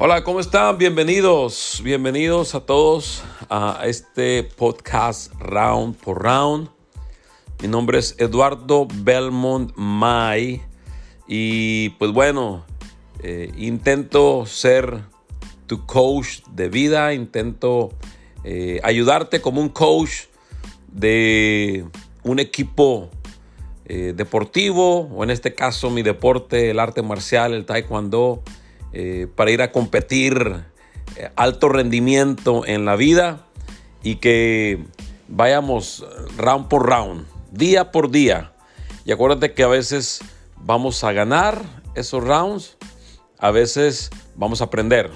Hola, 0.00 0.22
¿cómo 0.22 0.38
están? 0.38 0.78
Bienvenidos, 0.78 1.80
bienvenidos 1.82 2.54
a 2.54 2.60
todos 2.60 3.24
a 3.50 3.80
este 3.84 4.44
podcast 4.44 5.32
Round 5.40 5.96
por 5.96 6.22
Round. 6.22 6.68
Mi 7.60 7.66
nombre 7.66 7.98
es 7.98 8.14
Eduardo 8.18 8.86
Belmont 8.94 9.72
May 9.74 10.62
y 11.26 11.88
pues 11.98 12.12
bueno, 12.12 12.64
eh, 13.24 13.50
intento 13.56 14.46
ser 14.46 15.00
tu 15.66 15.84
coach 15.84 16.42
de 16.52 16.68
vida, 16.68 17.12
intento 17.12 17.90
eh, 18.44 18.78
ayudarte 18.84 19.40
como 19.40 19.60
un 19.60 19.68
coach 19.68 20.26
de 20.92 21.84
un 22.22 22.38
equipo 22.38 23.10
eh, 23.86 24.12
deportivo 24.14 25.08
o 25.12 25.24
en 25.24 25.30
este 25.30 25.56
caso 25.56 25.90
mi 25.90 26.02
deporte, 26.02 26.70
el 26.70 26.78
arte 26.78 27.02
marcial, 27.02 27.52
el 27.52 27.66
taekwondo 27.66 28.44
eh, 28.92 29.26
para 29.34 29.50
ir 29.50 29.62
a 29.62 29.72
competir 29.72 30.64
eh, 31.16 31.30
alto 31.36 31.68
rendimiento 31.68 32.66
en 32.66 32.84
la 32.84 32.96
vida 32.96 33.46
y 34.02 34.16
que 34.16 34.84
vayamos 35.28 36.06
round 36.36 36.68
por 36.68 36.88
round, 36.88 37.26
día 37.50 37.90
por 37.92 38.10
día. 38.10 38.52
Y 39.04 39.12
acuérdate 39.12 39.54
que 39.54 39.62
a 39.62 39.68
veces 39.68 40.20
vamos 40.56 41.04
a 41.04 41.12
ganar 41.12 41.62
esos 41.94 42.22
rounds, 42.22 42.76
a 43.38 43.50
veces 43.50 44.10
vamos 44.36 44.60
a 44.60 44.64
aprender. 44.64 45.10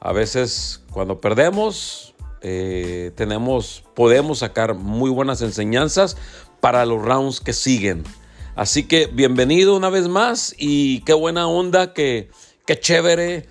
A 0.00 0.12
veces 0.12 0.82
cuando 0.90 1.20
perdemos, 1.20 2.14
eh, 2.40 3.12
tenemos, 3.16 3.84
podemos 3.94 4.40
sacar 4.40 4.74
muy 4.74 5.10
buenas 5.10 5.42
enseñanzas 5.42 6.16
para 6.60 6.84
los 6.86 7.02
rounds 7.02 7.40
que 7.40 7.52
siguen. 7.52 8.04
Así 8.58 8.88
que 8.88 9.06
bienvenido 9.06 9.76
una 9.76 9.88
vez 9.88 10.08
más 10.08 10.52
y 10.58 11.02
qué 11.02 11.12
buena 11.12 11.46
onda, 11.46 11.94
que, 11.94 12.28
qué 12.66 12.76
chévere 12.80 13.46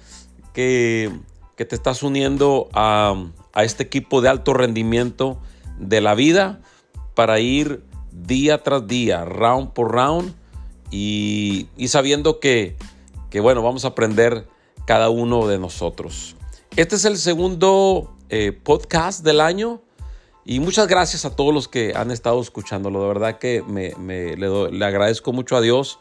que, 0.54 1.10
que 1.56 1.64
te 1.64 1.76
estás 1.76 2.04
uniendo 2.04 2.68
a, 2.74 3.16
a 3.54 3.64
este 3.64 3.84
equipo 3.84 4.20
de 4.20 4.28
alto 4.28 4.54
rendimiento 4.54 5.40
de 5.80 6.02
la 6.02 6.14
vida 6.14 6.60
para 7.16 7.40
ir 7.40 7.86
día 8.12 8.64
tras 8.64 8.86
día, 8.86 9.24
round 9.24 9.72
por 9.72 9.94
round 9.94 10.36
y, 10.92 11.68
y 11.78 11.88
sabiendo 11.88 12.42
que, 12.42 12.76
que, 13.30 13.40
bueno, 13.40 13.64
vamos 13.64 13.86
a 13.86 13.90
aprender 13.90 14.46
cada 14.86 15.10
uno 15.10 15.48
de 15.48 15.58
nosotros. 15.58 16.36
Este 16.76 16.98
es 16.98 17.06
el 17.06 17.16
segundo 17.16 18.14
eh, 18.28 18.52
podcast 18.52 19.24
del 19.24 19.40
año. 19.40 19.82
Y 20.50 20.62
muchas 20.62 20.88
gracias 20.88 21.26
a 21.26 21.36
todos 21.36 21.54
los 21.54 21.68
que 21.68 21.92
han 21.94 22.10
estado 22.10 22.40
escuchándolo. 22.40 23.02
De 23.02 23.08
verdad 23.10 23.38
que 23.38 23.62
me, 23.68 23.94
le, 24.38 24.86
agradezco 24.86 25.34
mucho 25.34 25.58
a 25.58 25.62
Dios 25.62 26.00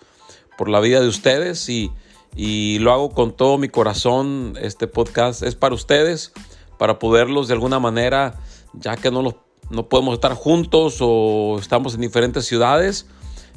por 0.56 0.69
la 0.69 0.78
vida 0.78 1.00
de 1.00 1.08
ustedes 1.08 1.69
y, 1.69 1.91
y, 2.36 2.78
lo 2.78 2.92
hago 2.92 3.11
con 3.11 3.36
todo 3.36 3.58
mi 3.58 3.69
corazón. 3.69 4.56
Este 4.62 4.86
podcast 4.86 5.42
es 5.42 5.56
para 5.56 5.75
ustedes, 5.75 6.33
para 6.78 7.00
poderlos 7.00 7.48
de 7.48 7.55
alguna 7.55 7.80
manera, 7.80 8.38
ya 8.72 8.97
que 8.97 9.11
no, 9.11 9.20
los, 9.20 9.34
no 9.69 9.88
podemos 9.88 10.14
estar 10.14 10.34
juntos 10.34 10.98
o 11.00 11.58
estamos 11.60 11.97
en 11.97 12.03
diferentes 12.03 12.44
ciudades, 12.47 13.06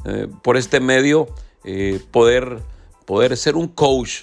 eh, 0.06 0.28
por 0.42 0.58
este 0.58 0.80
medio 0.80 1.28
eh, 1.66 2.02
poder, 2.10 2.64
poder 3.06 3.38
ser 3.38 3.58
un 3.58 3.68
coach 3.68 4.22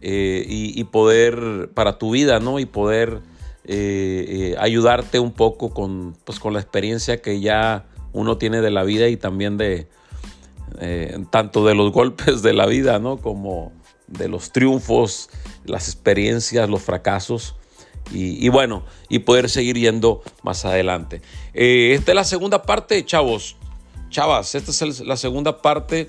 eh, 0.00 0.46
y, 0.48 0.80
y, 0.80 0.84
poder 0.84 1.68
para 1.74 1.98
tu 1.98 2.12
vida, 2.12 2.40
¿no? 2.40 2.58
Y 2.58 2.64
poder 2.64 3.20
eh, 3.68 4.26
eh, 4.28 4.56
ayudarte 4.60 5.18
un 5.18 5.32
poco 5.32 5.74
con, 5.74 6.16
pues, 6.24 6.38
con 6.38 6.52
la 6.52 6.60
experiencia 6.60 7.20
que 7.20 7.40
ya 7.40 7.86
uno 8.12 8.38
tiene 8.38 8.60
de 8.60 8.70
la 8.70 8.84
vida 8.84 9.08
y 9.08 9.16
también 9.16 9.56
de 9.56 9.88
eh, 10.80 11.18
tanto 11.30 11.66
de 11.66 11.74
los 11.74 11.90
golpes 11.92 12.42
de 12.42 12.52
la 12.52 12.66
vida, 12.66 13.00
¿no? 13.00 13.16
Como 13.16 13.72
de 14.06 14.28
los 14.28 14.52
triunfos, 14.52 15.30
las 15.64 15.88
experiencias, 15.88 16.70
los 16.70 16.82
fracasos. 16.82 17.56
Y, 18.12 18.48
bueno, 18.50 18.84
y 19.08 19.18
poder 19.18 19.50
seguir 19.50 19.76
yendo 19.76 20.22
más 20.44 20.64
adelante. 20.64 21.22
Esta 21.52 22.12
es 22.12 22.14
la 22.14 22.22
segunda 22.22 22.62
parte, 22.62 23.04
chavos. 23.04 23.56
Chavas, 24.10 24.54
esta 24.54 24.70
es 24.70 25.00
la 25.00 25.16
segunda 25.16 25.60
parte 25.60 26.08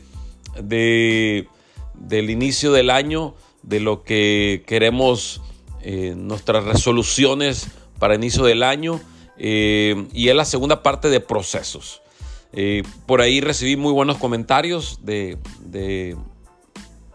de, 0.62 1.48
del 1.96 2.30
inicio 2.30 2.72
del 2.72 2.92
año, 2.92 3.34
de 3.64 3.80
lo 3.80 4.04
que 4.04 4.64
queremos 4.68 5.42
eh, 5.90 6.16
nuestras 6.18 6.66
resoluciones 6.66 7.68
para 7.98 8.14
inicio 8.14 8.44
del 8.44 8.62
año 8.62 9.00
eh, 9.38 10.06
y 10.12 10.28
es 10.28 10.36
la 10.36 10.44
segunda 10.44 10.84
parte 10.84 11.10
de 11.10 11.22
procesos. 11.22 12.02
Eh, 12.52 12.84
por 13.06 13.22
ahí 13.22 13.40
recibí 13.40 13.78
muy 13.78 13.94
buenos 13.94 14.18
comentarios 14.18 15.00
de, 15.04 15.38
de, 15.62 16.18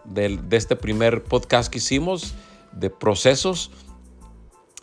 de, 0.05 0.37
de, 0.37 0.57
este 0.57 0.75
primer 0.75 1.23
podcast 1.23 1.71
que 1.71 1.77
hicimos 1.77 2.33
de 2.71 2.89
procesos. 2.89 3.69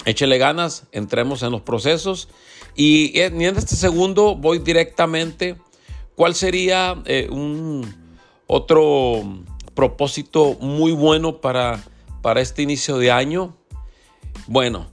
Échele 0.05 0.39
ganas, 0.39 0.87
entremos 0.93 1.43
en 1.43 1.51
los 1.51 1.63
procesos. 1.63 2.29
Y 2.77 3.19
en 3.19 3.43
este 3.43 3.75
segundo 3.75 4.37
voy 4.37 4.61
directamente. 4.61 5.57
¿Cuál 6.15 6.37
sería 6.37 7.03
eh, 7.07 7.27
un 7.29 7.93
otro 8.47 9.25
propósito 9.75 10.57
muy 10.61 10.93
bueno 10.93 11.41
para, 11.41 11.83
para 12.23 12.41
este 12.41 12.63
inicio 12.63 12.97
de 12.97 13.11
año? 13.11 13.57
Bueno, 14.47 14.89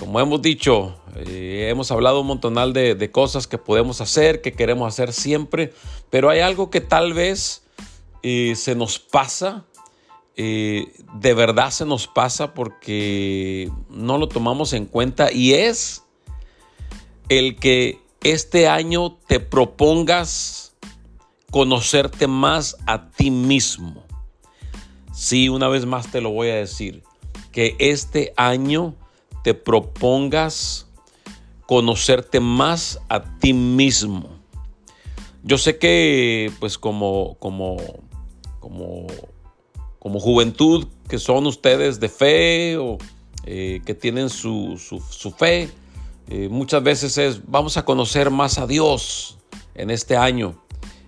como 0.00 0.18
hemos 0.18 0.40
dicho, 0.40 0.96
eh, 1.14 1.68
hemos 1.70 1.90
hablado 1.90 2.22
un 2.22 2.26
montonal 2.26 2.72
de, 2.72 3.10
cosas 3.10 3.46
que 3.46 3.58
podemos 3.58 4.00
hacer, 4.00 4.40
que 4.40 4.52
queremos 4.52 4.88
hacer 4.88 5.12
siempre, 5.12 5.74
pero 6.08 6.30
hay 6.30 6.40
algo 6.40 6.70
que 6.70 6.80
tal 6.80 7.12
vez 7.12 7.64
eh, 8.22 8.54
se 8.56 8.74
nos 8.74 8.98
pasa, 8.98 9.66
eh, 10.36 10.86
de 11.14 11.34
verdad 11.34 11.70
se 11.70 11.84
nos 11.84 12.06
pasa 12.06 12.54
porque 12.54 13.70
no 13.90 14.16
lo 14.16 14.26
tomamos 14.28 14.72
en 14.72 14.86
cuenta 14.86 15.30
y 15.30 15.52
es 15.52 16.02
el 17.28 17.56
que 17.56 18.00
este 18.22 18.68
año 18.68 19.18
te 19.26 19.38
propongas 19.38 20.74
conocerte 21.50 22.26
más 22.26 22.76
a 22.86 23.10
ti 23.10 23.30
mismo. 23.30 24.04
Sí, 25.12 25.50
una 25.50 25.68
vez 25.68 25.84
más 25.84 26.10
te 26.10 26.22
lo 26.22 26.30
voy 26.30 26.48
a 26.48 26.54
decir 26.54 27.02
que 27.52 27.76
este 27.78 28.32
año 28.36 28.94
te 29.42 29.54
propongas 29.54 30.86
conocerte 31.66 32.40
más 32.40 33.00
a 33.08 33.22
ti 33.38 33.52
mismo. 33.52 34.28
Yo 35.42 35.56
sé 35.56 35.78
que 35.78 36.52
pues 36.60 36.76
como, 36.78 37.36
como, 37.38 37.76
como, 38.58 39.06
como 39.98 40.20
juventud 40.20 40.86
que 41.08 41.18
son 41.18 41.46
ustedes 41.46 41.98
de 42.00 42.08
fe 42.08 42.76
o 42.76 42.98
eh, 43.46 43.80
que 43.86 43.94
tienen 43.94 44.28
su, 44.28 44.78
su, 44.78 45.00
su 45.00 45.30
fe, 45.30 45.70
eh, 46.28 46.48
muchas 46.48 46.82
veces 46.82 47.18
es 47.18 47.40
vamos 47.46 47.76
a 47.76 47.84
conocer 47.84 48.30
más 48.30 48.58
a 48.58 48.66
Dios 48.66 49.38
en 49.74 49.90
este 49.90 50.16
año. 50.16 50.60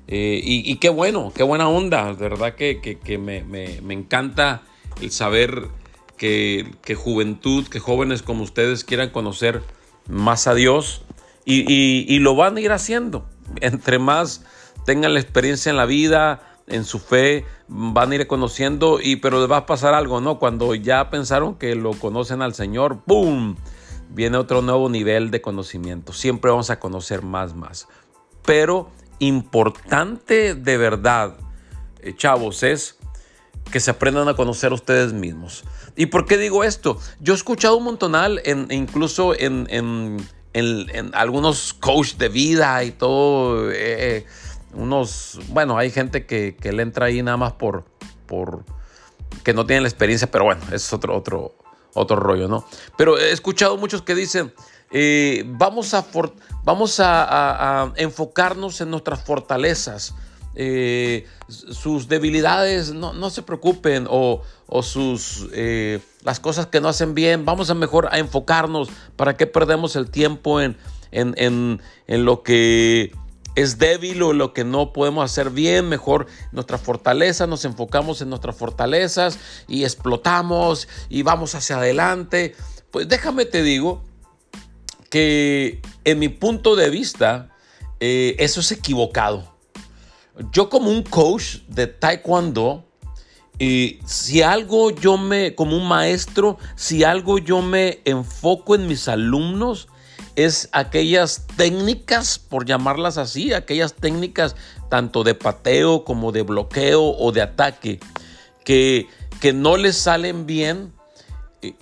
Eh, 0.09 0.41
y, 0.45 0.77
qué 0.77 0.91
bueno, 0.91 1.33
qué 1.35 1.43
buena 1.43 1.69
onda, 1.69 2.13
de 2.13 2.29
verdad 2.29 2.55
que, 2.55 2.81
que, 2.83 2.99
que 2.99 3.17
me, 3.17 3.45
me, 3.45 3.81
me 3.81 3.95
encanta 3.95 4.63
el 5.01 5.11
saber 5.11 5.69
que, 6.23 6.95
juventud, 6.95 7.67
que 7.67 7.81
jóvenes 7.81 8.23
como 8.23 8.45
ustedes 8.45 8.85
quieran 8.85 9.11
conocer 9.11 9.61
más 10.09 10.47
a 10.47 10.55
Dios 10.55 11.03
y, 11.45 12.17
lo 12.21 12.37
van 12.37 12.57
a 12.57 12.61
ir 12.61 12.71
haciendo. 12.71 13.27
Entre 13.61 13.99
más 13.99 14.45
tengan 14.87 15.15
la 15.15 15.21
experiencia 15.21 15.71
en 15.71 15.77
la 15.77 15.85
vida, 15.85 16.41
en 16.69 16.85
su 16.85 17.01
fe, 17.01 17.45
van 17.67 18.13
a 18.13 18.15
ir 18.15 18.27
conociendo, 18.29 19.01
y, 19.03 19.17
pero 19.17 19.41
les 19.41 19.51
va 19.51 19.57
a 19.59 19.67
pasar 19.67 19.95
algo, 19.95 20.21
¿no? 20.21 20.39
Cuando 20.39 20.77
ya 20.77 21.11
pensaron 21.11 21.57
que 21.57 21.75
lo 21.75 21.91
conocen 21.93 22.41
al 22.41 22.55
Señor, 22.55 23.01
¡pum! 23.05 23.57
Viene 24.11 24.37
otro 24.37 24.63
nuevo 24.63 24.89
nivel 24.89 25.33
de 25.33 25.43
conocimiento. 25.43 26.13
Siempre 26.13 26.53
vamos 26.53 26.71
a 26.71 26.79
conocer 26.79 27.23
más, 27.23 27.57
más. 27.57 27.89
Pero 28.45 28.91
importante 29.19 30.55
de 30.55 30.77
verdad, 30.77 31.35
eh, 32.01 32.15
chavos, 32.15 32.63
es 32.63 32.99
que 33.71 33.81
se 33.81 33.91
aprendan 33.91 34.29
a 34.29 34.35
conocer 34.35 34.73
ustedes 34.73 35.13
mismos. 35.13 35.65
¿Y 35.97 36.07
por 36.07 36.27
qué 36.27 36.39
digo 36.39 36.65
esto? 36.65 36.99
Yo 37.21 37.33
he 37.33 37.37
escuchado 37.37 37.77
un 37.77 37.85
montonal, 37.85 38.41
en, 38.45 38.69
incluso 38.71 39.35
en, 39.39 39.67
algunos 41.15 41.73
coach 41.75 42.15
de 42.17 42.29
vida 42.29 42.85
y 42.85 42.91
todo, 42.91 43.71
eh, 43.73 44.27
unos, 44.75 45.41
bueno, 45.49 45.79
hay 45.79 45.91
gente 45.91 46.27
que, 46.27 46.57
le 46.63 46.83
entra 46.83 47.07
ahí 47.07 47.23
nada 47.23 47.37
más 47.37 47.53
por, 47.53 47.85
por, 48.27 48.65
que 49.43 49.55
no 49.55 49.67
tienen 49.67 49.83
la 49.85 49.89
experiencia, 49.89 50.31
pero 50.31 50.45
bueno, 50.45 50.63
es 50.73 50.93
otro, 50.93 51.17
otro, 51.17 51.55
otro 51.95 52.17
rollo, 52.17 52.49
¿no? 52.49 52.67
Pero 52.97 53.19
he 53.19 53.33
escuchado 53.33 53.77
muchos 53.79 54.03
que 54.03 54.15
dicen, 54.15 54.53
eh, 54.91 55.45
vamos, 55.47 55.95
a, 55.95 56.05
vamos 56.65 57.01
a, 57.01 57.25
a, 57.25 57.83
a 57.83 57.93
enfocarnos 57.97 58.81
en 58.83 58.91
nuestras 58.91 59.25
fortalezas 59.25 60.15
eh, 60.55 61.27
sus 61.49 62.09
debilidades, 62.09 62.93
no, 62.93 63.13
no, 63.13 63.31
se 63.31 63.43
preocupen, 63.43 64.07
o, 64.09 64.43
o 64.67 64.83
sus, 64.83 65.49
eh, 65.53 66.01
las 66.23 66.41
cosas 66.41 66.67
que 66.67 66.81
no 66.81 66.89
hacen 66.89 67.15
bien, 67.15 67.45
vamos 67.45 67.71
a 67.71 67.75
mejor 67.75 68.09
a 68.13 68.19
enfocarnos, 68.19 68.89
para 69.17 69.37
que 69.37 69.47
perdemos 69.47 69.97
el 69.97 70.11
tiempo 70.11 70.61
en, 70.61 70.77
en, 71.11 71.35
en, 71.37 71.81
en 72.07 72.25
lo 72.25 72.43
que 72.43 73.13
es 73.55 73.79
débil 73.79 74.23
o 74.23 74.33
lo 74.33 74.55
que 74.55 74.65
no 74.65 74.93
podemos 74.93 75.25
hacer 75.25 75.51
bien, 75.51 75.89
mejor 75.89 76.27
nuestra 76.53 76.79
fortaleza, 76.79 77.47
nos 77.47 77.65
enfocamos 77.65 78.23
en 78.23 78.31
nuestras 78.31 78.57
fortalezas 78.57 79.39
y 79.69 79.85
explotamos 79.85 80.89
y 81.09 81.23
vamos 81.23 81.55
hacia 81.55 81.77
adelante. 81.77 82.55
Pues 82.91 83.09
déjame 83.09 83.45
te 83.45 83.63
digo 83.63 84.03
que 85.11 85.83
en 86.05 86.19
mi 86.19 86.29
punto 86.29 86.77
de 86.77 86.89
vista, 86.89 87.51
eh, 88.01 88.37
eso 88.39 88.61
es 88.61 88.73
equivocado. 88.73 89.52
Yo 90.53 90.69
como 90.69 90.91
un 90.91 91.03
coach 91.03 91.59
de 91.69 91.87
taekwondo, 91.87 92.85
y 93.59 94.01
si 94.07 94.43
algo 94.43 94.91
yo 94.91 95.19
me, 95.19 95.55
como 95.55 95.77
un 95.77 95.87
maestro, 95.87 96.59
si 96.75 97.05
algo 97.05 97.39
yo 97.39 97.63
me 97.63 98.01
enfoco 98.05 98.75
en 98.75 98.87
mis 98.87 99.09
alumnos, 99.09 99.89
es 100.35 100.69
aquellas 100.73 101.47
técnicas, 101.57 102.39
por 102.39 102.65
llamarlas 102.65 103.19
así, 103.19 103.53
aquellas 103.53 103.95
técnicas 103.95 104.57
tanto 104.89 105.25
de 105.25 105.35
pateo 105.35 106.05
como 106.05 106.33
de 106.33 106.43
bloqueo 106.43 107.03
o 107.03 107.33
de 107.33 107.43
ataque, 107.43 108.01
que, 108.65 109.07
que 109.41 109.53
no 109.53 109.77
les 109.77 109.97
salen 109.97 110.47
bien, 110.47 110.93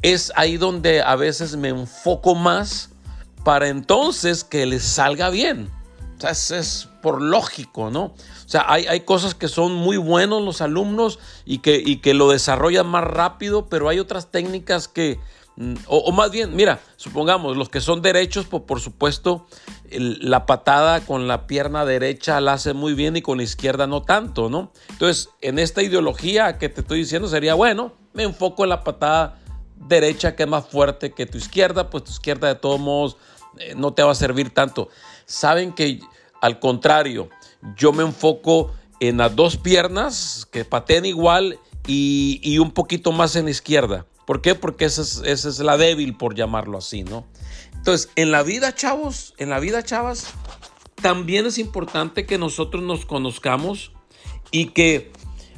es 0.02 0.32
ahí 0.36 0.56
donde 0.56 1.02
a 1.02 1.16
veces 1.16 1.56
me 1.56 1.68
enfoco 1.68 2.34
más 2.34 2.90
para 3.44 3.68
entonces 3.68 4.44
que 4.44 4.66
les 4.66 4.82
salga 4.82 5.30
bien. 5.30 5.70
O 6.18 6.20
sea, 6.20 6.58
es, 6.58 6.88
por 7.00 7.22
lógico, 7.22 7.90
¿no? 7.90 8.12
O 8.50 8.52
sea, 8.52 8.64
hay, 8.66 8.84
hay, 8.86 9.02
cosas 9.02 9.36
que 9.36 9.46
son 9.46 9.76
muy 9.76 9.96
buenos 9.96 10.42
los 10.42 10.60
alumnos 10.60 11.20
y 11.44 11.58
que, 11.58 11.80
y 11.86 11.98
que 11.98 12.14
lo 12.14 12.30
desarrollan 12.30 12.84
más 12.88 13.04
rápido, 13.04 13.66
pero 13.66 13.88
hay 13.88 14.00
otras 14.00 14.32
técnicas 14.32 14.88
que, 14.88 15.20
mm, 15.54 15.74
o, 15.86 16.10
más 16.10 16.32
bien, 16.32 16.56
mira, 16.56 16.80
supongamos, 16.96 17.56
los 17.56 17.68
que 17.68 17.80
son 17.80 18.02
derechos, 18.02 18.46
pues 18.50 18.64
por 18.64 18.80
supuesto, 18.80 19.46
la 19.92 20.46
patada 20.46 21.00
con 21.02 21.28
la 21.28 21.46
pierna 21.46 21.84
derecha 21.84 22.40
la 22.40 22.54
hace 22.54 22.72
muy 22.72 22.94
bien 22.94 23.16
y 23.16 23.22
con 23.22 23.36
la 23.38 23.44
izquierda 23.44 23.86
no 23.86 24.02
tanto, 24.02 24.50
¿no? 24.50 24.72
Entonces, 24.88 25.28
en 25.42 25.60
esta 25.60 25.84
ideología 25.84 26.58
que 26.58 26.68
te 26.68 26.80
estoy 26.80 26.98
diciendo 26.98 27.28
sería, 27.28 27.54
bueno, 27.54 27.92
me 28.14 28.24
enfoco 28.24 28.64
en 28.64 28.70
la 28.70 28.82
patada 28.82 29.38
derecha 29.76 30.34
que 30.34 30.42
es 30.42 30.48
más 30.48 30.66
fuerte 30.66 31.12
que 31.12 31.24
tu 31.24 31.38
izquierda, 31.38 31.88
pues 31.88 32.02
tu 32.02 32.10
izquierda 32.10 32.48
de 32.48 32.56
todos 32.56 32.80
modos 32.80 33.16
eh, 33.60 33.74
no 33.76 33.92
te 33.92 34.02
va 34.02 34.10
a 34.10 34.16
servir 34.16 34.52
tanto. 34.52 34.88
Saben 35.24 35.72
que 35.72 36.00
al 36.40 36.58
contrario, 36.58 37.28
yo 37.76 37.92
me 37.92 38.02
enfoco 38.02 38.72
en 39.00 39.18
las 39.18 39.34
dos 39.34 39.56
piernas 39.56 40.46
que 40.50 40.64
pateen 40.64 41.04
igual 41.04 41.58
y, 41.86 42.58
un 42.58 42.70
poquito 42.70 43.12
más 43.12 43.36
en 43.36 43.46
la 43.46 43.50
izquierda. 43.50 44.06
¿Por 44.26 44.42
qué? 44.42 44.54
Porque 44.54 44.84
esa 44.84 45.02
es, 45.02 45.22
esa 45.24 45.48
es 45.48 45.58
la 45.58 45.76
débil, 45.76 46.16
por 46.16 46.34
llamarlo 46.34 46.78
así, 46.78 47.02
¿no? 47.02 47.26
Entonces, 47.74 48.10
en 48.16 48.30
la 48.30 48.42
vida, 48.42 48.74
chavos, 48.74 49.34
en 49.38 49.48
la 49.50 49.58
vida, 49.58 49.82
chavas, 49.82 50.28
también 50.96 51.46
es 51.46 51.58
importante 51.58 52.26
que 52.26 52.38
nosotros 52.38 52.82
nos 52.82 53.06
conozcamos 53.06 53.92
y 54.52 54.66
que 54.66 55.10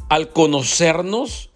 al 0.08 0.30
conocernos, 0.30 1.50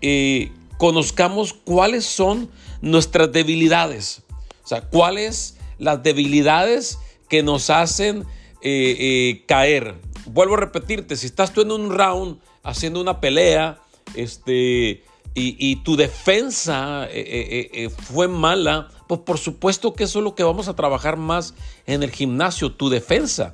eh, 0.00 0.50
conozcamos 0.78 1.52
cuáles 1.52 2.04
son 2.04 2.50
nuestras 2.80 3.30
debilidades. 3.30 4.22
O 4.64 4.66
sea, 4.66 4.88
cuáles 4.88 5.56
las 5.78 6.02
debilidades 6.02 6.98
que 7.28 7.42
nos 7.42 7.70
hacen 7.70 8.24
eh, 8.62 8.96
eh, 8.98 9.44
caer. 9.46 9.96
Vuelvo 10.26 10.54
a 10.54 10.58
repetirte, 10.58 11.16
si 11.16 11.26
estás 11.26 11.52
tú 11.52 11.62
en 11.62 11.72
un 11.72 11.90
round 11.90 12.38
haciendo 12.62 13.00
una 13.00 13.20
pelea, 13.20 13.80
este, 14.14 15.04
y, 15.34 15.76
tu 15.76 15.96
defensa 15.96 17.06
eh, 17.10 17.90
fue 17.90 18.28
mala, 18.28 18.88
pues 19.08 19.20
por 19.20 19.38
supuesto 19.38 19.94
que 19.94 20.04
eso 20.04 20.18
es 20.18 20.24
lo 20.24 20.34
que 20.34 20.44
vamos 20.44 20.68
a 20.68 20.76
trabajar 20.76 21.16
más 21.16 21.54
en 21.86 22.02
el 22.02 22.10
gimnasio, 22.10 22.72
tu 22.72 22.88
defensa. 22.88 23.52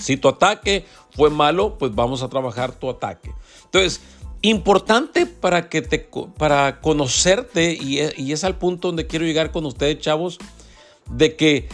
Si 0.00 0.16
tu 0.16 0.28
ataque 0.28 0.86
fue 1.10 1.30
malo, 1.30 1.76
pues 1.78 1.94
vamos 1.94 2.22
a 2.22 2.28
trabajar 2.28 2.72
tu 2.72 2.88
ataque. 2.88 3.32
Entonces, 3.64 4.00
importante 4.42 5.26
para 5.26 5.68
que 5.68 5.82
te 5.82 6.08
para 6.38 6.80
conocerte 6.80 7.72
y, 7.72 7.98
y 8.16 8.32
es 8.32 8.44
al 8.44 8.56
punto 8.56 8.88
donde 8.88 9.06
quiero 9.06 9.24
llegar 9.24 9.50
con 9.50 9.66
ustedes, 9.66 9.98
chavos, 9.98 10.38
de 11.10 11.36
que 11.36 11.68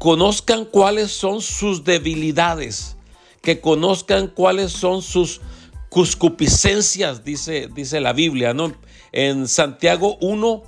conozcan 0.00 0.64
cuáles 0.64 1.10
son 1.10 1.42
sus 1.42 1.84
debilidades, 1.84 2.96
que 3.42 3.60
conozcan 3.60 4.28
cuáles 4.28 4.72
son 4.72 5.02
sus 5.02 5.42
cuscupiscencias, 5.90 7.22
dice, 7.22 7.68
dice 7.74 8.00
la 8.00 8.14
Biblia, 8.14 8.54
¿no? 8.54 8.72
En 9.12 9.46
Santiago 9.46 10.16
1, 10.22 10.62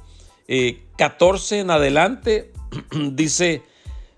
14 0.97 1.57
eh, 1.57 1.61
en 1.61 1.71
adelante, 1.71 2.53
dice, 3.13 3.63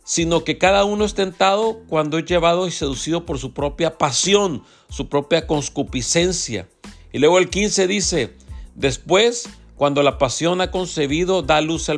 sino 0.02 0.42
que 0.42 0.58
cada 0.58 0.84
uno 0.84 1.04
es 1.04 1.14
tentado 1.14 1.78
cuando 1.88 2.18
es 2.18 2.24
llevado 2.24 2.66
y 2.66 2.72
seducido 2.72 3.24
por 3.24 3.38
su 3.38 3.54
propia 3.54 3.96
pasión, 3.96 4.64
su 4.90 5.08
propia 5.08 5.46
concupiscencia. 5.46 6.68
Y 7.12 7.20
luego 7.20 7.38
el 7.38 7.50
15 7.50 7.86
dice, 7.86 8.34
después, 8.74 9.48
cuando 9.76 10.02
la 10.02 10.18
pasión 10.18 10.60
ha 10.60 10.72
concebido, 10.72 11.42
da 11.42 11.60
luz 11.60 11.88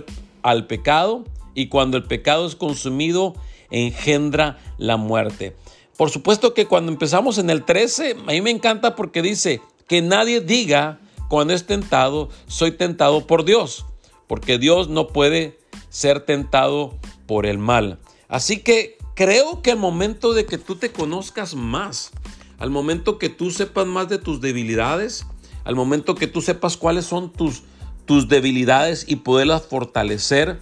al 0.43 0.67
pecado, 0.67 1.25
y 1.57 1.67
cuando 1.67 1.97
el 1.97 2.05
pecado 2.05 2.47
es 2.47 2.55
consumido, 2.55 3.35
engendra 3.71 4.59
la 4.79 4.97
muerte. 4.97 5.57
Por 5.97 6.11
supuesto 6.11 6.55
que 6.55 6.67
cuando 6.67 6.93
empezamos 6.93 7.39
en 7.39 7.51
el 7.51 7.65
13, 7.65 8.17
a 8.29 8.31
mí 8.31 8.41
me 8.43 8.51
encanta 8.51 8.95
porque 8.95 9.23
dice 9.23 9.63
que 9.89 10.03
nadie 10.03 10.43
diga 10.43 11.01
cuando 11.29 11.55
es 11.55 11.67
tentado, 11.67 12.29
soy 12.47 12.73
tentado 12.73 13.27
por 13.27 13.45
Dios, 13.45 13.87
porque 14.27 14.59
Dios 14.59 14.89
no 14.89 15.09
puede 15.09 15.59
ser 15.89 16.21
tentado 16.21 16.95
por 17.27 17.47
el 17.47 17.59
mal. 17.59 17.99
Así 18.29 18.59
que 18.61 18.99
creo 19.15 19.63
que 19.63 19.73
al 19.73 19.79
momento 19.79 20.35
de 20.35 20.45
que 20.45 20.59
tú 20.59 20.77
te 20.77 20.93
conozcas 20.93 21.55
más, 21.55 22.11
al 22.59 22.69
momento 22.69 23.19
que 23.19 23.31
tú 23.31 23.51
sepas 23.51 23.87
más 23.87 24.11
de 24.11 24.19
tus 24.19 24.43
debilidades, 24.43 25.25
al 25.65 25.75
momento 25.75 26.15
que 26.15 26.27
tú 26.27 26.43
sepas 26.43 26.77
cuáles 26.77 27.07
son 27.07 27.33
tus, 27.33 27.63
tus 28.05 28.29
debilidades 28.29 29.07
y 29.09 29.17
poderlas 29.17 29.67
fortalecer, 29.67 30.61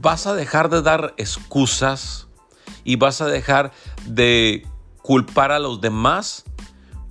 vas 0.00 0.26
a 0.26 0.34
dejar 0.34 0.68
de 0.70 0.82
dar 0.82 1.14
excusas 1.16 2.28
y 2.84 2.96
vas 2.96 3.20
a 3.20 3.26
dejar 3.26 3.72
de 4.06 4.66
culpar 5.02 5.52
a 5.52 5.58
los 5.58 5.80
demás 5.80 6.44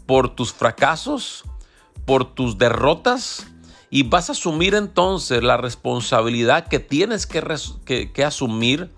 por 0.05 0.29
tus 0.29 0.53
fracasos, 0.53 1.43
por 2.05 2.33
tus 2.33 2.57
derrotas 2.57 3.47
y 3.89 4.01
vas 4.01 4.29
a 4.29 4.31
asumir 4.31 4.73
entonces 4.73 5.43
la 5.43 5.55
responsabilidad 5.55 6.67
que 6.67 6.79
tienes 6.79 7.27
que, 7.27 8.23
asumir 8.25 8.89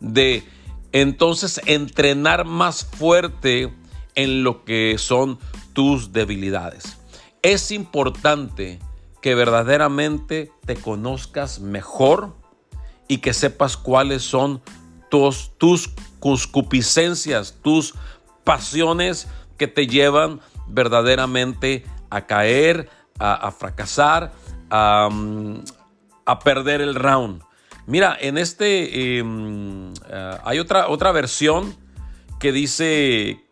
de 0.00 0.42
entonces 0.90 1.60
entrenar 1.66 2.44
más 2.44 2.84
fuerte 2.84 3.72
en 4.16 4.42
lo 4.42 4.64
que 4.64 4.96
son 4.98 5.38
tus 5.72 6.12
debilidades. 6.12 6.98
Es 7.42 7.70
importante 7.70 8.80
que 9.22 9.36
verdaderamente 9.36 10.50
te 10.66 10.74
conozcas 10.74 11.60
mejor 11.60 12.34
y 13.08 13.18
que 13.18 13.32
sepas 13.32 13.76
cuáles 13.76 14.22
son 14.22 14.62
tus, 15.10 15.52
tus 15.58 15.88
concupiscencias, 16.20 17.56
tus 17.62 17.94
pasiones 18.44 19.28
que 19.58 19.68
te 19.68 19.86
llevan 19.86 20.40
verdaderamente 20.66 21.84
a 22.10 22.26
caer, 22.26 22.88
a, 23.18 23.50
fracasar, 23.50 24.32
mm, 24.70 25.56
a, 26.26 26.38
perder 26.40 26.80
el 26.80 26.94
round. 26.94 27.42
Mira, 27.86 28.16
en 28.20 28.38
este 28.38 29.18
em, 29.18 29.92
eh, 30.08 30.38
hay 30.42 30.58
otra, 30.58 30.88
otra 30.88 31.12
versión 31.12 31.76
que 32.40 32.50
dice, 32.50 33.44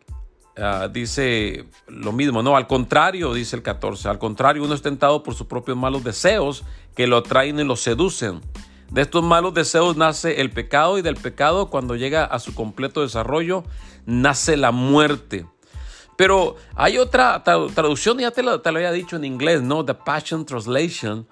ah, 0.57 0.89
dice 0.91 1.65
lo 1.87 2.11
mismo, 2.11 2.41
¿no? 2.41 2.57
Al 2.57 2.67
contrario, 2.67 3.33
dice 3.33 3.55
el 3.55 3.63
14, 3.63 4.09
al 4.09 4.19
contrario, 4.19 4.63
uno 4.63 4.73
es 4.73 4.81
tentado 4.81 5.23
por 5.23 5.35
sus 5.35 5.47
propios 5.47 5.77
malos 5.77 6.03
deseos 6.03 6.63
que 6.95 7.07
lo 7.07 7.17
atraen 7.17 7.59
y 7.59 7.63
lo 7.63 7.75
seducen. 7.75 8.41
De 8.91 9.01
estos 9.01 9.23
malos 9.23 9.53
deseos 9.53 9.97
nace 9.97 10.41
el 10.41 10.51
pecado 10.51 10.97
y 10.97 11.01
del 11.01 11.15
pecado 11.15 11.69
cuando 11.69 11.95
llega 11.95 12.25
a 12.25 12.39
su 12.39 12.53
completo 12.53 13.01
desarrollo 13.01 13.63
nace 14.05 14.57
la 14.57 14.71
muerte. 14.71 15.45
Pero 16.15 16.55
hay 16.75 16.97
otra 16.99 17.43
traducción, 17.43 18.19
ya 18.19 18.31
te 18.31 18.43
lo, 18.43 18.61
te 18.61 18.71
lo 18.71 18.77
había 18.77 18.91
dicho 18.91 19.15
en 19.15 19.25
inglés, 19.25 19.61
¿no? 19.61 19.83
The 19.83 19.95
Passion 19.95 20.45
Translation, 20.45 21.27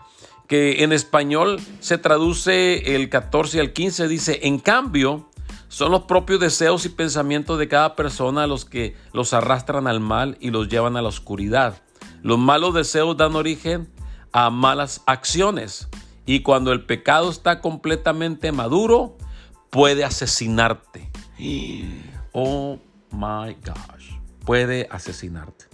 que 0.48 0.84
en 0.84 0.92
español 0.92 1.60
se 1.80 1.98
traduce 1.98 2.96
el 2.96 3.10
14 3.10 3.58
y 3.58 3.60
el 3.60 3.74
15, 3.74 4.08
dice, 4.08 4.40
en 4.44 4.58
cambio, 4.58 5.30
son 5.68 5.92
los 5.92 6.04
propios 6.04 6.40
deseos 6.40 6.86
y 6.86 6.90
pensamientos 6.90 7.58
de 7.60 7.68
cada 7.68 7.96
persona 7.96 8.48
los 8.48 8.66
que 8.66 8.96
los 9.14 9.34
arrastran 9.34 9.88
al 9.88 10.00
mal 10.00 10.38
y 10.42 10.50
los 10.50 10.68
llevan 10.68 10.98
a 10.98 11.02
la 11.02 11.10
oscuridad. 11.10 11.82
Los 12.24 12.40
malos 12.40 12.74
deseos 12.74 13.16
dan 13.16 13.36
origen 13.36 13.90
a 14.34 14.50
malas 14.50 15.02
acciones 15.06 15.88
y 16.32 16.44
cuando 16.44 16.72
el 16.72 16.86
pecado 16.86 17.30
está 17.30 17.60
completamente 17.60 18.54
maduro, 18.54 19.18
puede 19.70 20.06
asesinarte. 20.06 21.10
Oh 22.32 22.80
my 23.12 23.54
gosh, 23.66 24.14
puede 24.46 24.88
asesinarte. 24.90 25.66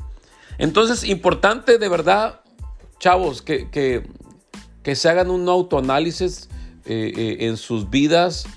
Entonces, 0.57 1.03
importante 1.03 1.77
de 1.77 1.87
verdad, 1.87 2.41
chavos, 2.99 3.43
que, 3.43 3.69
que, 3.69 4.95
se 4.95 5.09
hagan 5.09 5.29
un 5.29 5.47
autoanálisis 5.47 6.49
eh, 6.85 7.13
eh, 7.15 7.37
en 7.41 7.57
sus 7.57 7.91
vidas. 7.91 8.47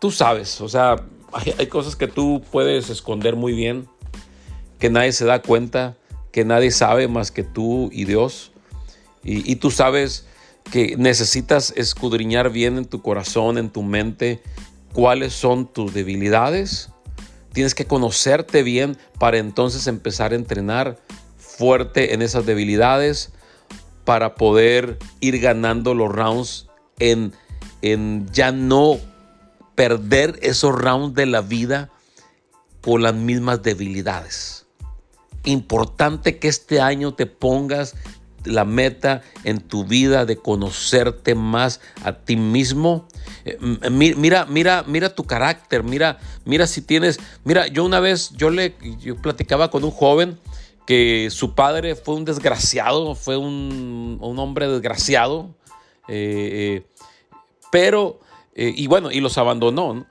Tú 0.00 0.10
sabes, 0.10 0.62
o 0.62 0.70
sea, 0.70 0.96
hay, 1.58 1.66
cosas 1.66 1.96
que 1.96 2.08
tú 2.08 2.40
puedes 2.50 2.88
esconder 2.88 3.36
muy 3.36 3.52
bien, 3.52 3.88
que 4.78 4.88
nadie 4.88 5.12
se 5.12 5.26
da 5.26 5.42
cuenta, 5.42 5.98
que 6.32 6.46
nadie 6.46 6.70
sabe 6.70 7.08
más 7.08 7.30
que 7.30 7.42
tú 7.42 7.90
y 7.92 8.06
Dios. 8.06 8.52
Y, 9.22 9.50
y, 9.52 9.56
tú 9.56 9.70
sabes 9.70 10.26
que 10.70 10.96
necesitas 10.96 11.72
escudriñar 11.76 12.50
bien 12.50 12.78
en 12.78 12.84
tu 12.84 13.02
corazón, 13.02 13.58
en 13.58 13.70
tu 13.70 13.82
mente, 13.82 14.42
cuáles 14.92 15.32
son 15.32 15.66
tus 15.66 15.92
debilidades. 15.94 16.90
Tienes 17.52 17.74
que 17.74 17.84
conocerte 17.84 18.62
bien 18.62 18.96
para 19.18 19.38
entonces 19.38 19.86
empezar 19.86 20.32
a 20.32 20.36
entrenar 20.36 20.98
fuerte 21.36 22.14
en 22.14 22.22
esas 22.22 22.46
debilidades 22.46 23.30
para 24.04 24.34
poder 24.34 24.98
ir 25.20 25.38
ganando 25.40 25.94
los 25.94 26.10
rounds 26.10 26.68
en, 26.98 27.32
en 27.82 28.26
ya 28.32 28.52
no 28.52 28.98
perder 29.74 30.38
esos 30.42 30.74
rounds 30.74 31.14
de 31.14 31.26
la 31.26 31.40
vida 31.40 31.90
por 32.80 33.00
las 33.00 33.14
mismas 33.14 33.62
debilidades. 33.62 34.66
Importante 35.44 36.38
que 36.38 36.48
este 36.48 36.80
año 36.80 37.14
te 37.14 37.26
pongas 37.26 37.94
la 38.44 38.64
meta 38.64 39.22
en 39.44 39.60
tu 39.60 39.84
vida 39.84 40.26
de 40.26 40.36
conocerte 40.36 41.34
más 41.34 41.80
a 42.02 42.12
ti 42.12 42.36
mismo. 42.36 43.08
Eh, 43.44 43.58
mira, 43.90 44.46
mira, 44.46 44.84
mira 44.86 45.14
tu 45.14 45.24
carácter, 45.24 45.82
mira, 45.82 46.18
mira 46.44 46.66
si 46.66 46.82
tienes, 46.82 47.18
mira, 47.44 47.66
yo 47.66 47.84
una 47.84 48.00
vez 48.00 48.30
yo 48.36 48.50
le 48.50 48.74
yo 49.00 49.16
platicaba 49.16 49.70
con 49.70 49.84
un 49.84 49.90
joven 49.90 50.38
que 50.86 51.28
su 51.30 51.54
padre 51.54 51.94
fue 51.94 52.14
un 52.14 52.24
desgraciado, 52.24 53.14
fue 53.14 53.36
un, 53.36 54.18
hombre 54.20 54.68
desgraciado, 54.68 55.54
eh, 56.08 56.82
eh, 56.82 56.86
pero, 57.72 58.20
y 58.54 58.86
bueno, 58.86 59.10
y 59.10 59.20
los 59.20 59.38
abandonó. 59.38 60.06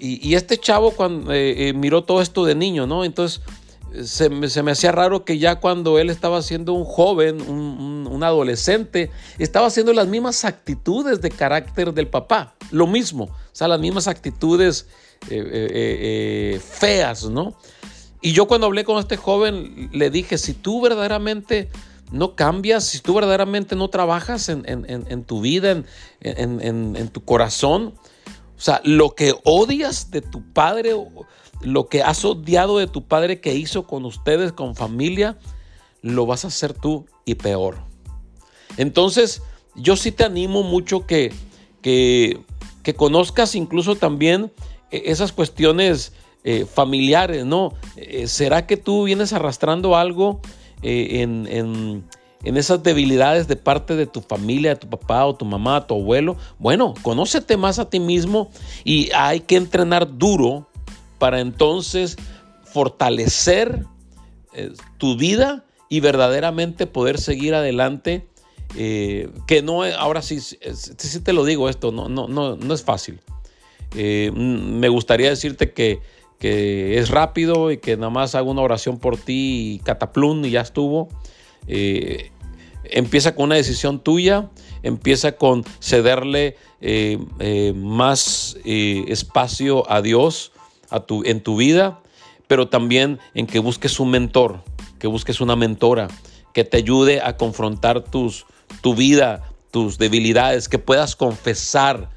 Y, 0.00 0.34
este 0.34 0.58
chavo 0.58 0.92
cuando 0.92 1.32
miró 1.74 2.04
todo 2.04 2.20
esto 2.20 2.44
de 2.44 2.54
niño, 2.54 2.86
¿no? 2.86 3.04
Entonces 3.04 3.40
se 4.04 4.28
me, 4.28 4.70
hacía 4.70 4.92
raro 4.92 5.24
que 5.24 5.38
ya 5.38 5.56
cuando 5.60 5.98
él 5.98 6.10
estaba 6.10 6.42
siendo 6.42 6.72
un 6.72 6.84
joven, 6.84 7.40
un, 7.40 8.22
adolescente, 8.22 9.10
estaba 9.38 9.68
haciendo 9.68 9.92
las 9.92 10.08
mismas 10.08 10.44
actitudes 10.44 11.20
de 11.20 11.30
carácter 11.30 11.94
del 11.94 12.08
papá, 12.08 12.56
lo 12.72 12.88
mismo, 12.88 13.24
o 13.24 13.52
sea, 13.52 13.68
las 13.68 13.78
mismas 13.78 14.08
actitudes 14.08 14.88
eh, 15.30 15.38
eh, 15.38 15.68
eh, 15.70 16.60
feas, 16.60 17.24
¿no? 17.24 17.56
Y 18.20 18.32
yo 18.32 18.48
cuando 18.48 18.66
hablé 18.66 18.82
con 18.82 18.98
este 18.98 19.16
joven 19.16 19.88
le 19.92 20.10
dije, 20.10 20.36
si 20.36 20.52
tú 20.52 20.80
verdaderamente 20.80 21.70
no 22.10 22.34
cambias, 22.34 22.82
si 22.84 22.98
tú 22.98 23.14
verdaderamente 23.14 23.76
no 23.76 23.88
trabajas 23.88 24.48
en, 24.48 24.64
en 24.66 25.24
tu 25.24 25.40
vida, 25.40 25.84
en, 26.20 27.08
tu 27.10 27.24
corazón, 27.24 27.94
o 28.56 28.60
sea, 28.60 28.80
lo 28.82 29.14
que 29.14 29.34
odias 29.44 30.10
de 30.10 30.20
tu 30.20 30.42
padre 30.52 30.94
lo 31.60 31.88
que 31.88 32.02
has 32.02 32.24
odiado 32.24 32.78
de 32.78 32.86
tu 32.86 33.04
padre 33.06 33.40
que 33.40 33.54
hizo 33.54 33.86
con 33.86 34.04
ustedes, 34.04 34.52
con 34.52 34.74
familia, 34.74 35.38
lo 36.02 36.26
vas 36.26 36.44
a 36.44 36.48
hacer 36.48 36.72
tú 36.72 37.06
y 37.24 37.34
peor. 37.34 37.76
Entonces, 38.76 39.42
yo 39.74 39.96
sí 39.96 40.12
te 40.12 40.24
animo 40.24 40.62
mucho 40.62 41.06
que, 41.06 41.32
que, 41.82 42.44
conozcas 42.96 43.54
incluso 43.54 43.96
también 43.96 44.50
eh, 44.90 45.02
esas 45.06 45.32
cuestiones 45.32 46.14
eh, 46.42 46.64
familiares, 46.64 47.44
¿no? 47.44 47.74
Eh, 47.96 48.26
¿Será 48.28 48.66
que 48.66 48.78
tú 48.78 49.04
vienes 49.04 49.34
arrastrando 49.34 49.94
algo 49.94 50.40
en, 50.80 51.46
en, 51.50 52.04
esas 52.56 52.82
debilidades 52.82 53.46
de 53.46 53.56
parte 53.56 53.94
de 53.94 54.06
tu 54.06 54.22
familia, 54.22 54.70
de 54.70 54.76
tu 54.76 54.88
papá 54.88 55.26
o 55.26 55.34
tu 55.34 55.44
mamá, 55.44 55.86
tu 55.86 55.94
abuelo? 55.94 56.36
Bueno, 56.58 56.94
conócete 57.02 57.56
más 57.58 57.78
a 57.78 57.90
ti 57.90 58.00
mismo 58.00 58.50
y 58.84 59.10
hay 59.12 59.40
que 59.40 59.56
entrenar 59.56 60.16
duro 60.16 60.67
para 61.18 61.40
entonces 61.40 62.16
fortalecer 62.64 63.84
eh, 64.54 64.72
tu 64.98 65.16
vida 65.16 65.64
y 65.88 66.00
verdaderamente 66.00 66.86
poder 66.86 67.18
seguir 67.18 67.54
adelante. 67.54 68.26
Eh, 68.76 69.30
que 69.46 69.62
no, 69.62 69.82
ahora 69.82 70.20
sí, 70.20 70.40
sí, 70.40 71.20
te 71.20 71.32
lo 71.32 71.44
digo 71.44 71.70
esto, 71.70 71.90
no, 71.90 72.08
no, 72.08 72.28
no, 72.28 72.56
no 72.56 72.74
es 72.74 72.82
fácil. 72.82 73.20
Eh, 73.96 74.30
me 74.34 74.90
gustaría 74.90 75.30
decirte 75.30 75.72
que, 75.72 76.00
que, 76.38 76.98
es 76.98 77.08
rápido 77.08 77.70
y 77.70 77.78
que 77.78 77.96
nada 77.96 78.10
más 78.10 78.34
hago 78.34 78.50
una 78.50 78.60
oración 78.60 78.98
por 78.98 79.16
ti 79.16 79.74
y 79.74 79.78
cataplum 79.78 80.44
y 80.44 80.50
ya 80.50 80.60
estuvo. 80.60 81.08
empieza 82.84 83.34
con 83.34 83.46
una 83.46 83.54
decisión 83.54 84.00
tuya, 84.00 84.50
empieza 84.82 85.32
con 85.32 85.64
cederle 85.80 86.56
más 87.74 88.58
espacio 88.64 89.90
a 89.90 90.02
Dios, 90.02 90.52
en 90.90 91.42
tu 91.42 91.56
vida, 91.56 92.00
pero 92.46 92.68
también 92.68 93.18
en 93.34 93.46
que 93.46 93.58
busques 93.58 94.00
un 94.00 94.10
mentor, 94.10 94.62
que 94.98 95.06
busques 95.06 95.40
una 95.40 95.56
mentora 95.56 96.08
que 96.52 96.64
te 96.64 96.78
ayude 96.78 97.20
a 97.20 97.36
confrontar 97.36 98.02
tus, 98.02 98.46
tu 98.80 98.94
vida, 98.94 99.50
tus 99.70 99.98
debilidades, 99.98 100.68
que 100.68 100.78
puedas 100.78 101.14
confesar 101.14 102.10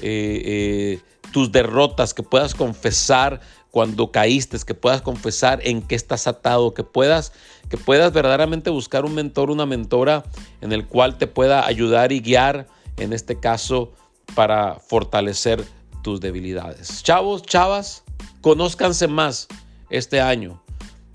eh, 0.00 0.42
eh, 0.44 1.00
tus 1.32 1.50
derrotas, 1.50 2.14
que 2.14 2.22
puedas 2.22 2.54
confesar 2.54 3.40
cuando 3.70 4.10
caíste, 4.10 4.58
que 4.66 4.74
puedas 4.74 5.00
confesar 5.02 5.60
en 5.64 5.82
qué 5.82 5.94
estás 5.94 6.26
atado, 6.26 6.74
que 6.74 6.84
puedas, 6.84 7.32
que 7.68 7.76
puedas 7.76 8.12
verdaderamente 8.12 8.70
buscar 8.70 9.04
un 9.04 9.14
mentor, 9.14 9.50
una 9.50 9.66
mentora 9.66 10.24
en 10.60 10.72
el 10.72 10.86
cual 10.86 11.18
te 11.18 11.26
pueda 11.26 11.66
ayudar 11.66 12.12
y 12.12 12.20
guiar, 12.20 12.66
en 12.96 13.12
este 13.12 13.38
caso, 13.38 13.92
para 14.34 14.76
fortalecer 14.76 15.64
tus 16.02 16.20
debilidades. 16.20 17.02
Chavos, 17.02 17.42
chavas, 17.42 18.02
Conózcanse 18.40 19.08
más 19.08 19.48
este 19.90 20.20
año. 20.20 20.62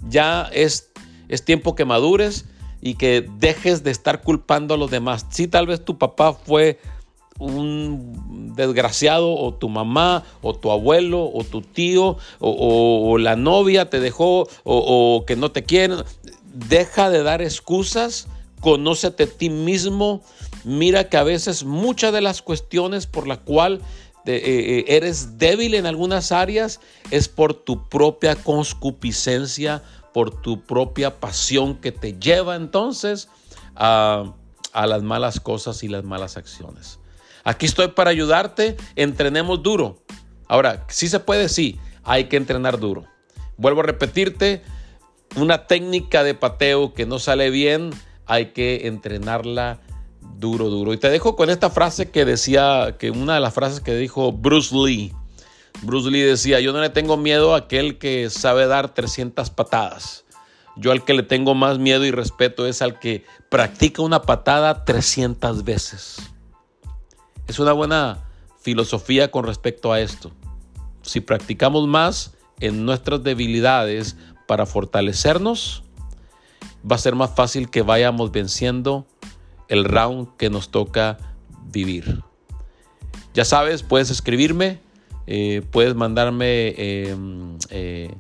Ya 0.10 0.50
es, 0.54 0.92
es 1.28 1.44
tiempo 1.44 1.76
que 1.76 1.86
madures 1.86 2.46
y 2.82 2.96
que 2.96 3.28
dejes 3.40 3.84
de 3.84 3.92
estar 3.92 4.22
culpando 4.22 4.76
a 4.76 4.78
los 4.78 4.92
demás. 4.92 5.26
Si 5.30 5.48
tal 5.48 5.68
vez 5.68 5.84
tu 5.84 5.98
papá 5.98 6.34
fue 6.34 6.80
un 7.40 8.54
desgraciado 8.56 9.34
o 9.34 9.54
tu 9.54 9.68
mamá 9.68 10.24
o 10.42 10.54
tu 10.54 10.72
abuelo 10.72 11.30
o 11.34 11.44
tu 11.44 11.62
tío 11.62 12.18
o, 12.40 13.18
la 13.18 13.36
novia 13.36 13.90
te 13.90 14.00
dejó 14.00 14.42
o, 14.42 14.48
o, 14.64 15.26
que 15.26 15.36
no 15.36 15.52
te 15.52 15.64
quieren. 15.64 16.04
Deja 16.54 17.10
de 17.10 17.24
dar 17.24 17.42
excusas, 17.42 18.28
conócete 18.62 19.24
a 19.24 19.28
ti 19.28 19.50
mismo. 19.50 20.22
Mira 20.64 21.10
que 21.10 21.18
a 21.18 21.24
veces 21.24 21.64
muchas 21.64 22.14
de 22.14 22.22
las 22.22 22.42
cuestiones 22.42 23.08
por 23.08 23.28
la 23.28 23.38
cual 23.38 23.82
eh, 24.26 24.42
eh, 24.46 24.86
eres 24.88 25.38
débil 25.38 25.76
en 25.76 25.86
algunas 25.86 26.32
áreas, 26.32 26.80
es 27.12 27.28
por 27.28 27.54
tu 27.54 27.88
propia 27.88 28.36
conscupiscencia, 28.36 29.84
por 30.14 30.42
tu 30.42 30.62
propia 30.64 31.20
pasión 31.20 31.76
que 31.76 31.92
te 31.92 32.14
lleva 32.14 32.56
entonces 32.56 33.28
a, 33.76 34.34
a 34.74 34.88
las 34.88 35.04
malas 35.04 35.40
cosas 35.40 35.84
y 35.84 35.88
las 35.88 36.04
malas 36.04 36.38
acciones. 36.38 37.00
Aquí 37.44 37.66
estoy 37.66 37.90
para 37.90 38.10
ayudarte, 38.10 38.76
entrenemos 38.96 39.62
duro. 39.62 40.02
Ahora, 40.48 40.86
si 40.90 41.08
se 41.08 41.20
puede, 41.20 41.50
sí, 41.50 41.80
hay 42.04 42.26
que 42.26 42.38
entrenar 42.38 42.80
duro. 42.80 43.06
Vuelvo 43.58 43.82
a 43.82 43.84
repetirte, 43.84 44.64
una 45.36 45.68
técnica 45.68 46.24
de 46.24 46.34
pateo 46.34 46.94
que 46.94 47.06
no 47.06 47.20
sale 47.20 47.50
bien, 47.50 47.92
hay 48.26 48.48
que 48.48 48.88
entrenarla 48.88 49.80
duro, 50.38 50.70
duro. 50.70 50.94
Y 50.94 50.98
te 50.98 51.10
dejo 51.10 51.36
con 51.36 51.50
esta 51.50 51.70
frase 51.70 52.12
que 52.12 52.26
decía, 52.26 52.96
que 53.00 53.12
una 53.12 53.36
de 53.36 53.40
las 53.40 53.54
frases 53.54 53.80
que 53.80 53.96
dijo 53.96 54.32
Bruce 54.32 54.76
Lee. 54.76 55.14
Bruce 55.82 56.10
Lee 56.10 56.22
decía, 56.22 56.60
yo 56.60 56.74
no 56.74 56.82
le 56.82 56.90
tengo 56.90 57.18
miedo 57.18 57.54
a 57.54 57.60
aquel 57.60 57.98
que 57.98 58.30
sabe 58.30 58.68
dar 58.68 58.94
300 58.94 59.50
patadas. 59.50 60.26
Yo 60.78 60.92
al 60.92 61.06
que 61.06 61.14
le 61.14 61.24
tengo 61.24 61.56
más 61.56 61.80
miedo 61.80 62.06
y 62.06 62.12
respeto 62.12 62.68
es 62.68 62.82
al 62.82 63.00
que 63.00 63.24
practica 63.50 64.02
una 64.02 64.22
patada 64.22 64.84
300 64.84 65.64
veces. 65.64 66.18
Es 67.48 67.60
una 67.60 67.72
buena 67.72 68.26
filosofía 68.60 69.32
con 69.32 69.46
respecto 69.46 69.94
a 69.94 70.02
esto. 70.02 70.32
Si 71.02 71.22
practicamos 71.22 71.88
más 71.88 72.34
en 72.60 72.86
nuestras 72.86 73.24
debilidades 73.24 74.18
para 74.48 74.66
fortalecernos, 74.66 75.84
va 76.90 76.96
a 76.96 77.00
ser 77.00 77.16
más 77.16 77.34
fácil 77.36 77.70
que 77.70 77.82
vayamos 77.82 78.32
venciendo 78.32 79.08
el 79.68 79.86
round 79.86 80.36
que 80.38 80.50
nos 80.50 80.70
toca 80.70 81.18
vivir. 81.72 82.24
Ya 83.34 83.46
sabes, 83.46 83.84
puedes 83.84 84.10
escribirme, 84.10 84.80
eh, 85.28 85.62
puedes 85.72 85.96
mandarme 85.96 86.74
em, 86.78 87.58
eh, 87.70 88.14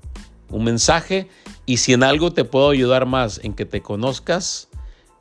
un 0.49 0.63
mensaje 0.63 1.29
y 1.65 1.77
si 1.77 1.93
en 1.93 2.03
algo 2.03 2.33
te 2.33 2.43
puedo 2.43 2.69
ayudar 2.69 3.05
más 3.05 3.39
en 3.43 3.53
que 3.53 3.65
te 3.65 3.81
conozcas, 3.81 4.67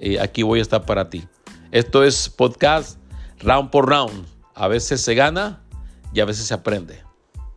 eh, 0.01 0.19
aquí 0.21 0.43
voy 0.43 0.59
a 0.59 0.63
estar 0.63 0.85
para 0.85 1.11
ti. 1.11 1.25
Esto 1.71 2.05
es 2.05 2.29
podcast 2.29 2.99
round 3.39 3.71
por 3.71 3.89
round. 3.89 4.27
A 4.55 4.69
veces 4.69 5.01
se 5.01 5.15
gana 5.15 5.63
y 6.13 6.21
a 6.21 6.25
veces 6.25 6.47
se 6.47 6.55
aprende. 6.55 7.03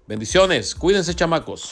Bendiciones, 0.08 0.74
cuídense 0.74 1.14
chamacos. 1.14 1.72